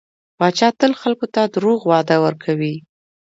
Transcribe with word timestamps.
پاچا 0.37 0.69
تل 0.79 0.91
خلکو 1.01 1.25
ته 1.33 1.41
دروغ 1.55 1.79
وعده 1.91 2.15
ورکوي. 2.25 2.75